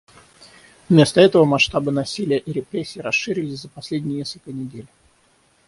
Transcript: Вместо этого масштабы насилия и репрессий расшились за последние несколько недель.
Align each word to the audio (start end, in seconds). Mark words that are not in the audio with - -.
Вместо 0.89 1.21
этого 1.21 1.45
масштабы 1.45 1.91
насилия 1.91 2.39
и 2.39 2.51
репрессий 2.51 2.99
расшились 3.01 3.59
за 3.59 3.69
последние 3.69 4.17
несколько 4.17 4.51
недель. 4.51 4.87